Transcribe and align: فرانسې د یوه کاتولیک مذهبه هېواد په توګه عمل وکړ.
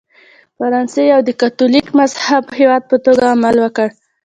فرانسې 0.57 1.01
د 1.07 1.09
یوه 1.11 1.31
کاتولیک 1.41 1.87
مذهبه 1.99 2.51
هېواد 2.59 2.83
په 2.89 2.97
توګه 3.05 3.25
عمل 3.35 3.55
وکړ. 3.59 3.87